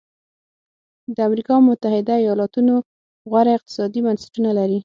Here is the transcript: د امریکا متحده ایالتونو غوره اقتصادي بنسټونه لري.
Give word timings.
د 1.15 1.17
امریکا 1.29 1.55
متحده 1.67 2.15
ایالتونو 2.23 2.75
غوره 3.29 3.51
اقتصادي 3.57 3.99
بنسټونه 4.05 4.49
لري. 4.59 4.79